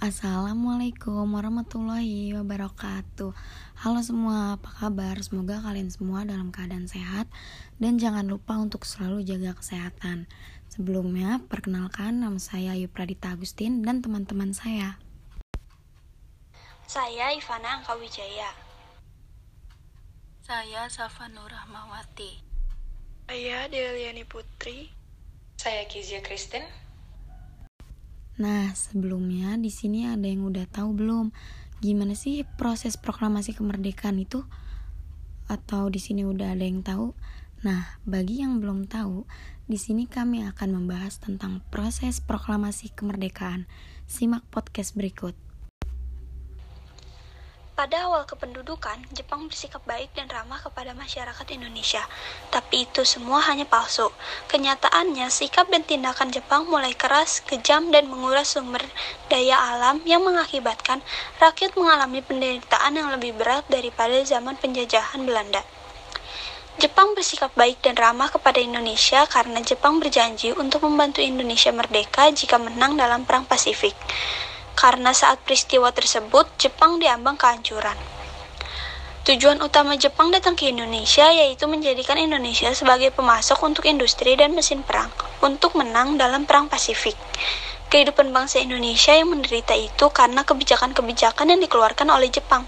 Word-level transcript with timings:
Assalamualaikum 0.00 1.28
warahmatullahi 1.28 2.32
wabarakatuh. 2.32 3.36
Halo 3.84 4.00
semua, 4.00 4.56
apa 4.56 4.72
kabar? 4.72 5.20
Semoga 5.20 5.60
kalian 5.60 5.92
semua 5.92 6.24
dalam 6.24 6.48
keadaan 6.48 6.88
sehat. 6.88 7.28
Dan 7.76 8.00
jangan 8.00 8.24
lupa 8.24 8.56
untuk 8.56 8.88
selalu 8.88 9.28
jaga 9.28 9.52
kesehatan. 9.52 10.24
Sebelumnya, 10.72 11.44
perkenalkan 11.52 12.24
nama 12.24 12.40
saya 12.40 12.72
Ayu 12.72 12.88
Pradita 12.88 13.36
Agustin 13.36 13.84
dan 13.84 14.00
teman-teman 14.00 14.56
saya. 14.56 14.96
Saya 16.88 17.36
Ivana 17.36 17.84
Angkawijaya. 17.84 18.56
Saya 20.40 20.88
Safa 20.88 21.28
Nur 21.28 21.52
Rahmawati. 21.52 22.40
Saya 23.28 23.68
Deliani 23.68 24.24
Putri. 24.24 24.96
Saya 25.60 25.84
Kizia 25.92 26.24
Kristen 26.24 26.64
Nah, 28.40 28.72
sebelumnya 28.72 29.60
di 29.60 29.68
sini 29.68 30.08
ada 30.08 30.24
yang 30.24 30.48
udah 30.48 30.64
tahu 30.64 30.96
belum 30.96 31.28
gimana 31.84 32.16
sih 32.16 32.40
proses 32.56 32.96
proklamasi 32.96 33.52
kemerdekaan 33.52 34.16
itu? 34.16 34.48
Atau 35.44 35.92
di 35.92 36.00
sini 36.00 36.24
udah 36.24 36.56
ada 36.56 36.64
yang 36.64 36.80
tahu? 36.80 37.12
Nah, 37.60 38.00
bagi 38.08 38.40
yang 38.40 38.64
belum 38.64 38.88
tahu, 38.88 39.28
di 39.68 39.76
sini 39.76 40.08
kami 40.08 40.48
akan 40.48 40.72
membahas 40.72 41.20
tentang 41.20 41.60
proses 41.68 42.24
proklamasi 42.24 42.96
kemerdekaan. 42.96 43.68
Simak 44.08 44.48
podcast 44.48 44.96
berikut. 44.96 45.49
Pada 47.80 48.12
awal 48.12 48.28
kependudukan, 48.28 49.08
Jepang 49.16 49.48
bersikap 49.48 49.80
baik 49.88 50.12
dan 50.12 50.28
ramah 50.28 50.60
kepada 50.60 50.92
masyarakat 50.92 51.48
Indonesia. 51.48 52.04
Tapi 52.52 52.84
itu 52.84 53.08
semua 53.08 53.40
hanya 53.48 53.64
palsu. 53.64 54.12
Kenyataannya, 54.52 55.24
sikap 55.32 55.64
dan 55.72 55.80
tindakan 55.88 56.28
Jepang 56.28 56.68
mulai 56.68 56.92
keras, 56.92 57.40
kejam, 57.40 57.88
dan 57.88 58.12
menguras 58.12 58.52
sumber 58.52 58.84
daya 59.32 59.56
alam 59.56 59.96
yang 60.04 60.20
mengakibatkan 60.20 61.00
rakyat 61.40 61.72
mengalami 61.72 62.20
penderitaan 62.20 63.00
yang 63.00 63.08
lebih 63.16 63.32
berat 63.40 63.64
daripada 63.72 64.20
zaman 64.28 64.60
penjajahan 64.60 65.24
Belanda. 65.24 65.64
Jepang 66.76 67.16
bersikap 67.16 67.48
baik 67.56 67.80
dan 67.80 67.96
ramah 67.96 68.28
kepada 68.28 68.60
Indonesia 68.60 69.24
karena 69.24 69.64
Jepang 69.64 70.04
berjanji 70.04 70.52
untuk 70.52 70.84
membantu 70.84 71.24
Indonesia 71.24 71.72
merdeka 71.72 72.28
jika 72.28 72.60
menang 72.60 73.00
dalam 73.00 73.24
Perang 73.24 73.48
Pasifik 73.48 73.96
karena 74.78 75.14
saat 75.14 75.42
peristiwa 75.46 75.90
tersebut 75.94 76.48
Jepang 76.58 77.00
diambang 77.00 77.38
kehancuran. 77.38 77.98
Tujuan 79.20 79.60
utama 79.60 80.00
Jepang 80.00 80.32
datang 80.32 80.56
ke 80.56 80.72
Indonesia 80.72 81.28
yaitu 81.28 81.68
menjadikan 81.68 82.16
Indonesia 82.16 82.72
sebagai 82.72 83.12
pemasok 83.12 83.60
untuk 83.62 83.84
industri 83.84 84.32
dan 84.34 84.56
mesin 84.56 84.80
perang 84.80 85.12
untuk 85.44 85.76
menang 85.76 86.16
dalam 86.16 86.48
Perang 86.48 86.72
Pasifik. 86.72 87.14
Kehidupan 87.90 88.32
bangsa 88.32 88.64
Indonesia 88.64 89.12
yang 89.12 89.28
menderita 89.28 89.76
itu 89.76 90.08
karena 90.14 90.46
kebijakan-kebijakan 90.46 91.52
yang 91.52 91.60
dikeluarkan 91.60 92.08
oleh 92.08 92.30
Jepang. 92.32 92.64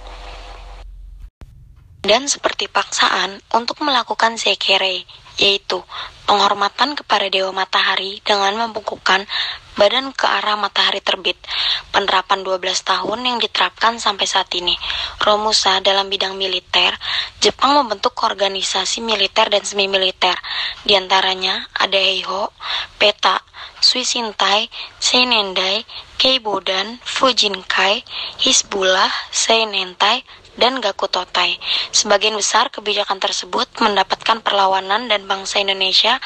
Dan 2.02 2.26
seperti 2.26 2.66
paksaan 2.66 3.38
untuk 3.54 3.78
melakukan 3.86 4.34
sekere, 4.34 5.06
yaitu 5.40 5.80
penghormatan 6.28 6.96
kepada 6.96 7.28
Dewa 7.28 7.52
Matahari 7.52 8.20
dengan 8.24 8.56
membungkukkan 8.56 9.26
badan 9.76 10.12
ke 10.12 10.28
arah 10.28 10.56
matahari 10.56 11.00
terbit. 11.00 11.36
Penerapan 11.92 12.44
12 12.44 12.60
tahun 12.84 13.18
yang 13.24 13.38
diterapkan 13.40 13.96
sampai 13.96 14.26
saat 14.28 14.48
ini. 14.56 14.76
Romusa 15.20 15.80
dalam 15.80 16.08
bidang 16.12 16.36
militer, 16.36 16.92
Jepang 17.40 17.76
membentuk 17.80 18.16
organisasi 18.20 19.00
militer 19.00 19.48
dan 19.48 19.64
semi 19.64 19.88
militer. 19.88 20.36
Di 20.84 20.96
antaranya 20.96 21.68
ada 21.76 21.96
Heiho, 21.96 22.52
PETA, 23.00 23.40
Suisintai, 23.82 24.70
Seinendai, 25.02 25.82
Keibodan, 26.20 27.02
Fujinkai, 27.02 28.06
Hizbullah, 28.38 29.10
Seinentai, 29.34 30.22
dan 30.56 30.78
Gakutotai. 30.80 31.56
Sebagian 31.92 32.36
besar 32.36 32.68
kebijakan 32.68 33.16
tersebut 33.18 33.68
mendapatkan 33.80 34.44
perlawanan 34.44 35.08
dan 35.08 35.24
bangsa 35.24 35.64
Indonesia 35.64 36.20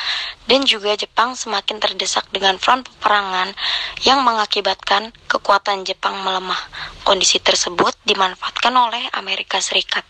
dan 0.50 0.66
juga 0.66 0.98
Jepang 0.98 1.38
semakin 1.38 1.78
terdesak 1.78 2.26
dengan 2.34 2.59
front 2.59 2.87
peperangan 2.87 3.54
yang 4.03 4.22
mengakibatkan 4.26 5.14
kekuatan 5.31 5.87
Jepang 5.87 6.19
melemah. 6.26 6.59
Kondisi 7.06 7.38
tersebut 7.38 7.94
dimanfaatkan 8.03 8.75
oleh 8.75 9.06
Amerika 9.14 9.62
Serikat 9.62 10.03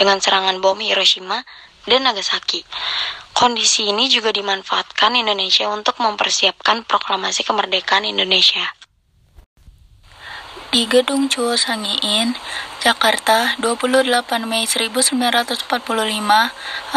dengan 0.00 0.20
serangan 0.20 0.56
bom 0.64 0.78
Hiroshima 0.80 1.44
dan 1.84 2.04
Nagasaki. 2.04 2.64
Kondisi 3.36 3.88
ini 3.88 4.12
juga 4.12 4.34
dimanfaatkan 4.36 5.16
Indonesia 5.16 5.68
untuk 5.72 5.96
mempersiapkan 5.96 6.84
proklamasi 6.84 7.40
kemerdekaan 7.46 8.04
Indonesia. 8.04 8.79
Di 10.80 10.88
Gedung 10.88 11.28
Chuo 11.28 11.60
Sangiin, 11.60 12.32
Jakarta, 12.80 13.52
28 13.60 14.48
Mei 14.48 14.64
1945, 14.64 15.68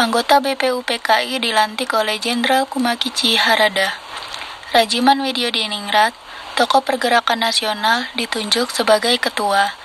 anggota 0.00 0.40
BPUPKI 0.40 1.36
dilantik 1.36 1.92
oleh 1.92 2.16
Jenderal 2.16 2.64
Kumakichi 2.64 3.36
Harada. 3.36 3.92
Rajiman 4.72 5.20
Diningrat, 5.20 6.16
tokoh 6.56 6.80
pergerakan 6.80 7.44
nasional, 7.44 8.08
ditunjuk 8.16 8.72
sebagai 8.72 9.20
ketua. 9.20 9.76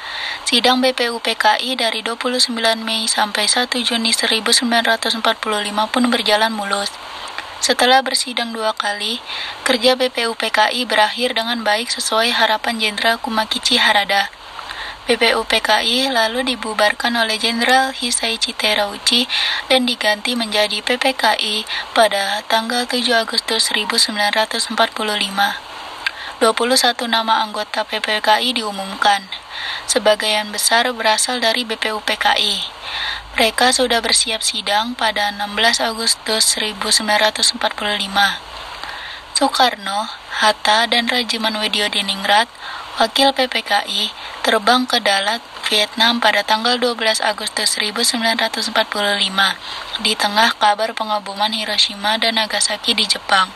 Sidang 0.47 0.79
BPUPKI 0.79 1.75
dari 1.75 1.99
29 1.99 2.55
Mei 2.79 3.03
sampai 3.03 3.51
1 3.51 3.67
Juni 3.83 4.15
1945 4.15 5.19
pun 5.91 6.03
berjalan 6.07 6.55
mulus. 6.55 6.87
Setelah 7.59 7.99
bersidang 7.99 8.55
dua 8.55 8.71
kali, 8.71 9.19
kerja 9.67 9.99
BPUPKI 9.99 10.87
berakhir 10.87 11.35
dengan 11.35 11.59
baik 11.59 11.91
sesuai 11.91 12.31
harapan 12.31 12.79
Jenderal 12.79 13.19
Kumakichi 13.19 13.75
Harada. 13.75 14.31
BPUPKI 15.11 16.07
lalu 16.13 16.55
dibubarkan 16.55 17.17
oleh 17.19 17.35
Jenderal 17.35 17.91
Hisaichi 17.91 18.55
Terauchi 18.55 19.27
dan 19.67 19.83
diganti 19.83 20.37
menjadi 20.39 20.79
PPKI 20.85 21.67
pada 21.97 22.45
tanggal 22.47 22.85
7 22.87 23.03
Agustus 23.17 23.73
1945. 23.73 24.69
21 26.39 27.11
nama 27.11 27.43
anggota 27.43 27.83
PPKI 27.83 28.55
diumumkan. 28.55 29.27
Sebagian 29.89 30.55
besar 30.55 30.87
berasal 30.95 31.43
dari 31.43 31.67
BPUPKI. 31.67 32.63
Mereka 33.39 33.71
sudah 33.71 34.03
bersiap 34.03 34.43
sidang 34.43 34.99
pada 34.99 35.31
16 35.31 35.79
Agustus 35.79 36.59
1945. 36.59 37.55
Soekarno, 39.31 40.11
Hatta, 40.43 40.83
dan 40.91 41.07
Rajiman 41.07 41.55
Diningrat, 41.71 42.51
wakil 42.99 43.31
PPKI, 43.31 44.11
terbang 44.43 44.83
ke 44.83 44.99
Dalat, 44.99 45.39
Vietnam 45.71 46.19
pada 46.19 46.43
tanggal 46.43 46.75
12 46.83 47.23
Agustus 47.23 47.79
1945 47.79 48.75
di 50.03 50.19
tengah 50.19 50.51
kabar 50.59 50.91
pengaboman 50.91 51.55
Hiroshima 51.55 52.19
dan 52.19 52.35
Nagasaki 52.35 52.91
di 52.91 53.07
Jepang. 53.07 53.47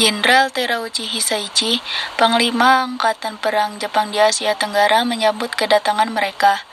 Jenderal 0.00 0.48
Terauchi 0.54 1.04
Hisaichi, 1.04 1.84
Panglima 2.16 2.88
Angkatan 2.88 3.36
Perang 3.36 3.76
Jepang 3.76 4.08
di 4.08 4.22
Asia 4.22 4.56
Tenggara 4.56 5.04
menyambut 5.04 5.52
kedatangan 5.52 6.08
mereka. 6.08 6.64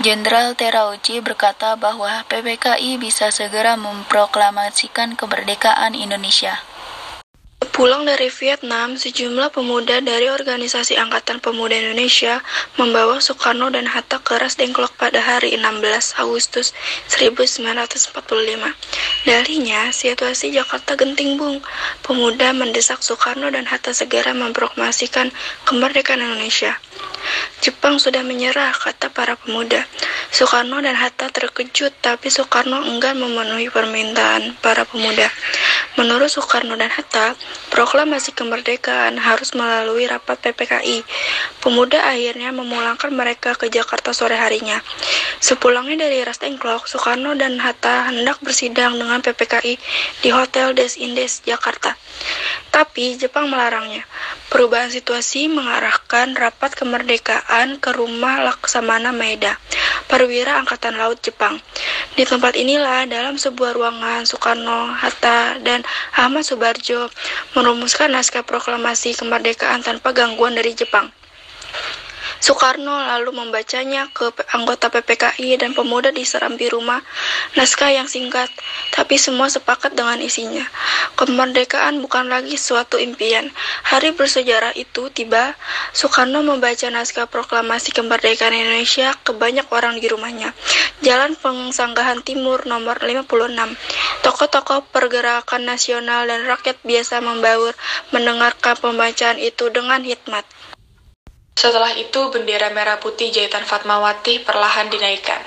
Jenderal 0.00 0.56
Terauchi 0.56 1.20
berkata 1.20 1.76
bahwa 1.76 2.24
PPKI 2.24 2.96
bisa 2.96 3.28
segera 3.28 3.76
memproklamasikan 3.76 5.12
kemerdekaan 5.12 5.92
Indonesia. 5.92 6.56
Pulang 7.68 8.08
dari 8.08 8.32
Vietnam, 8.32 8.96
sejumlah 8.96 9.52
pemuda 9.52 10.00
dari 10.00 10.32
Organisasi 10.32 10.96
Angkatan 10.96 11.44
Pemuda 11.44 11.76
Indonesia 11.76 12.40
membawa 12.80 13.20
Soekarno 13.20 13.68
dan 13.68 13.84
Hatta 13.84 14.24
ke 14.24 14.40
Ras 14.40 14.56
Dengklok 14.56 14.96
pada 14.96 15.20
hari 15.20 15.52
16 15.60 16.16
Agustus 16.16 16.72
1945. 17.12 18.72
Darinya, 19.28 19.92
situasi 19.92 20.56
Jakarta 20.56 20.96
genting 20.96 21.36
bung. 21.36 21.60
Pemuda 22.00 22.56
mendesak 22.56 23.04
Soekarno 23.04 23.52
dan 23.52 23.68
Hatta 23.68 23.92
segera 23.92 24.32
memproklamasikan 24.32 25.28
kemerdekaan 25.68 26.24
Indonesia. 26.24 26.80
Jepang 27.60 28.00
sudah 28.00 28.24
menyerah, 28.24 28.72
kata 28.72 29.12
para 29.12 29.36
pemuda. 29.36 29.84
Soekarno 30.32 30.80
dan 30.80 30.96
Hatta 30.96 31.28
terkejut, 31.28 31.92
tapi 32.00 32.32
Soekarno 32.32 32.80
enggan 32.88 33.20
memenuhi 33.20 33.68
permintaan 33.68 34.56
para 34.64 34.88
pemuda. 34.88 35.28
Menurut 35.98 36.30
Soekarno 36.30 36.78
dan 36.78 36.90
Hatta, 36.90 37.34
Proklamasi 37.70 38.34
kemerdekaan 38.34 39.14
harus 39.14 39.54
melalui 39.54 40.04
rapat 40.10 40.42
PPKI. 40.42 41.06
Pemuda 41.62 42.02
akhirnya 42.02 42.50
memulangkan 42.50 43.14
mereka 43.14 43.54
ke 43.54 43.70
Jakarta 43.70 44.10
sore 44.10 44.34
harinya. 44.34 44.82
Sepulangnya 45.38 46.06
dari 46.10 46.20
Ras 46.26 46.42
Dengklok, 46.42 46.90
Soekarno 46.90 47.38
dan 47.38 47.62
Hatta 47.62 48.10
hendak 48.10 48.42
bersidang 48.42 48.98
dengan 48.98 49.22
PPKI 49.22 49.78
di 50.18 50.28
Hotel 50.34 50.74
Des 50.74 50.98
Indes, 50.98 51.46
Jakarta. 51.46 51.94
Tapi 52.74 53.14
Jepang 53.16 53.46
melarangnya. 53.46 54.02
Perubahan 54.50 54.90
situasi 54.90 55.46
mengarahkan 55.46 56.34
rapat 56.34 56.74
kemerdekaan 56.74 57.78
ke 57.78 57.90
rumah 57.94 58.42
Laksamana 58.50 59.14
Maeda, 59.14 59.56
perwira 60.10 60.58
Angkatan 60.58 60.98
Laut 60.98 61.22
Jepang. 61.22 61.62
Di 62.18 62.26
tempat 62.26 62.58
inilah 62.58 63.06
dalam 63.06 63.38
sebuah 63.38 63.78
ruangan 63.78 64.26
Soekarno, 64.26 64.90
Hatta, 64.90 65.62
dan 65.62 65.86
Ahmad 66.18 66.42
Subarjo 66.42 67.06
merumuskan 67.54 68.10
naskah 68.10 68.42
proklamasi 68.42 69.14
kemerdekaan 69.14 69.86
tanpa 69.86 70.10
gangguan 70.10 70.58
dari 70.58 70.74
Jepang. 70.74 71.14
Soekarno 72.40 72.96
lalu 73.04 73.36
membacanya 73.36 74.08
ke 74.16 74.32
anggota 74.56 74.88
PPKI 74.88 75.60
dan 75.60 75.76
pemuda 75.76 76.08
di 76.08 76.24
serambi 76.24 76.72
rumah. 76.72 77.04
Naskah 77.52 77.92
yang 77.92 78.08
singkat, 78.08 78.48
tapi 78.96 79.20
semua 79.20 79.52
sepakat 79.52 79.92
dengan 79.92 80.16
isinya. 80.24 80.64
Kemerdekaan 81.20 82.00
bukan 82.00 82.32
lagi 82.32 82.56
suatu 82.56 82.96
impian. 82.96 83.52
Hari 83.84 84.16
bersejarah 84.16 84.72
itu 84.72 85.12
tiba, 85.12 85.52
Soekarno 85.92 86.40
membaca 86.40 86.88
naskah 86.88 87.28
proklamasi 87.28 87.92
kemerdekaan 87.92 88.56
Indonesia 88.56 89.12
ke 89.20 89.36
banyak 89.36 89.68
orang 89.68 90.00
di 90.00 90.08
rumahnya. 90.08 90.56
Jalan 91.04 91.36
Pengsanggahan 91.36 92.24
Timur 92.24 92.64
nomor 92.64 93.04
56. 93.04 93.76
Tokoh-tokoh 94.24 94.88
pergerakan 94.88 95.68
nasional 95.68 96.24
dan 96.24 96.48
rakyat 96.48 96.80
biasa 96.80 97.20
membaur 97.20 97.76
mendengarkan 98.16 98.80
pembacaan 98.80 99.36
itu 99.36 99.68
dengan 99.68 100.00
hikmat. 100.00 100.48
Setelah 101.60 101.92
itu, 101.92 102.32
bendera 102.32 102.72
merah 102.72 102.96
putih 102.96 103.28
jahitan 103.28 103.68
Fatmawati 103.68 104.40
perlahan 104.48 104.88
dinaikkan. 104.88 105.44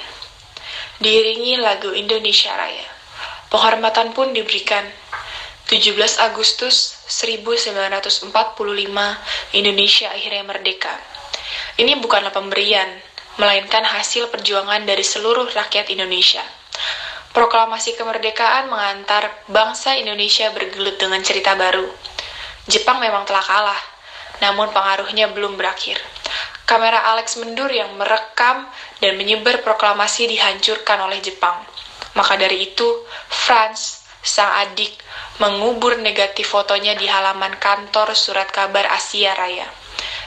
Diiringi 1.01 1.57
lagu 1.57 1.89
Indonesia 1.89 2.53
Raya. 2.53 2.85
Penghormatan 3.49 4.13
pun 4.13 4.29
diberikan. 4.29 4.85
17 5.65 5.97
Agustus 6.21 7.01
1945, 7.09 8.29
Indonesia 9.57 10.13
akhirnya 10.13 10.45
merdeka. 10.45 10.93
Ini 11.81 11.97
bukanlah 11.97 12.29
pemberian, 12.29 12.93
melainkan 13.41 13.81
hasil 13.81 14.29
perjuangan 14.29 14.85
dari 14.85 15.01
seluruh 15.01 15.49
rakyat 15.49 15.89
Indonesia. 15.89 16.45
Proklamasi 17.33 17.97
kemerdekaan 17.97 18.69
mengantar 18.69 19.33
bangsa 19.49 19.97
Indonesia 19.97 20.53
bergelut 20.53 21.01
dengan 21.01 21.25
cerita 21.25 21.57
baru. 21.57 21.89
Jepang 22.69 23.01
memang 23.01 23.25
telah 23.25 23.41
kalah, 23.41 23.92
namun 24.43 24.67
pengaruhnya 24.75 25.31
belum 25.31 25.55
berakhir. 25.55 25.95
Kamera 26.67 27.15
Alex 27.15 27.39
Mendur 27.39 27.71
yang 27.71 27.95
merekam 27.95 28.67
dan 28.99 29.15
menyebar 29.15 29.63
proklamasi 29.63 30.27
dihancurkan 30.27 30.99
oleh 30.99 31.23
Jepang. 31.23 31.63
Maka 32.19 32.35
dari 32.35 32.71
itu, 32.71 32.87
Franz, 33.31 34.03
sang 34.19 34.51
adik, 34.67 34.99
mengubur 35.39 35.95
negatif 35.99 36.51
fotonya 36.51 36.95
di 36.99 37.07
halaman 37.07 37.55
kantor 37.55 38.11
surat 38.15 38.51
kabar 38.51 38.83
Asia 38.91 39.31
Raya. 39.35 39.67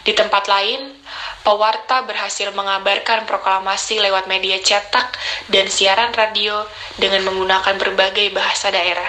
Di 0.06 0.14
tempat 0.14 0.46
lain, 0.46 0.96
pewarta 1.42 2.06
berhasil 2.06 2.54
mengabarkan 2.54 3.26
proklamasi 3.26 3.98
lewat 3.98 4.30
media 4.30 4.60
cetak 4.62 5.18
dan 5.50 5.66
siaran 5.66 6.14
radio 6.14 6.62
dengan 6.94 7.26
menggunakan 7.26 7.74
berbagai 7.74 8.30
bahasa 8.30 8.70
daerah. 8.70 9.08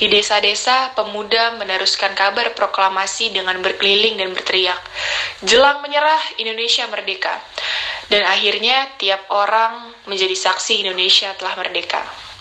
Di 0.00 0.08
desa-desa, 0.08 0.96
pemuda 0.96 1.54
meneruskan 1.60 2.16
kabar 2.16 2.56
proklamasi 2.56 3.30
dengan 3.30 3.60
berkeliling 3.60 4.18
dan 4.18 4.32
berteriak, 4.32 4.80
"Jelang 5.44 5.84
menyerah, 5.84 6.20
Indonesia 6.40 6.88
merdeka!" 6.88 7.38
Dan 8.08 8.24
akhirnya, 8.26 8.92
tiap 8.98 9.28
orang 9.30 9.92
menjadi 10.08 10.34
saksi 10.34 10.82
Indonesia 10.82 11.32
telah 11.38 11.54
merdeka. 11.54 12.31